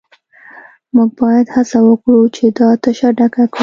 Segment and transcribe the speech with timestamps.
[0.95, 3.59] موږ باید هڅه وکړو چې دا تشه ډکه کړو